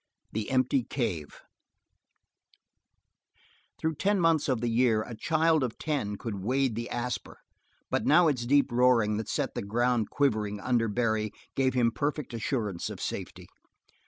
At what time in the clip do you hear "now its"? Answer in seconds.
8.07-8.47